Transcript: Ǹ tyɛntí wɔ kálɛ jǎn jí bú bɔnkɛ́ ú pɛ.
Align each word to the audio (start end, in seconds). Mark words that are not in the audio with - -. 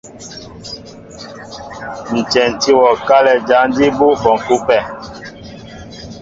Ǹ 2.17 2.19
tyɛntí 2.31 2.71
wɔ 2.79 2.89
kálɛ 3.07 3.33
jǎn 3.47 3.67
jí 3.75 3.87
bú 3.97 4.07
bɔnkɛ́ 4.23 4.55
ú 4.55 4.59
pɛ. 4.67 4.77